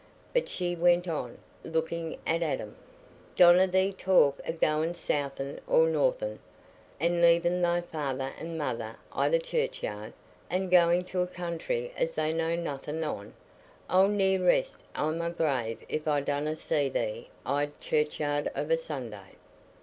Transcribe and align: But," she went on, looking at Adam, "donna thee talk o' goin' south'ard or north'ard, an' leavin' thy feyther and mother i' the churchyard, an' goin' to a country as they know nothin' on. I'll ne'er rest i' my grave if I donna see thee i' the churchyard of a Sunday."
But," 0.33 0.49
she 0.49 0.75
went 0.75 1.07
on, 1.07 1.37
looking 1.63 2.17
at 2.25 2.41
Adam, 2.41 2.75
"donna 3.35 3.67
thee 3.67 3.93
talk 3.93 4.41
o' 4.47 4.51
goin' 4.51 4.95
south'ard 4.95 5.61
or 5.67 5.85
north'ard, 5.89 6.39
an' 6.99 7.21
leavin' 7.21 7.61
thy 7.61 7.81
feyther 7.81 8.31
and 8.39 8.57
mother 8.57 8.95
i' 9.13 9.29
the 9.29 9.37
churchyard, 9.37 10.13
an' 10.49 10.69
goin' 10.69 11.03
to 11.03 11.21
a 11.21 11.27
country 11.27 11.93
as 11.95 12.13
they 12.15 12.33
know 12.33 12.55
nothin' 12.55 13.03
on. 13.03 13.35
I'll 13.91 14.07
ne'er 14.07 14.41
rest 14.43 14.79
i' 14.95 15.11
my 15.11 15.29
grave 15.29 15.77
if 15.87 16.07
I 16.07 16.19
donna 16.21 16.55
see 16.55 16.89
thee 16.89 17.29
i' 17.45 17.67
the 17.67 17.71
churchyard 17.79 18.49
of 18.55 18.71
a 18.71 18.77
Sunday." 18.77 19.33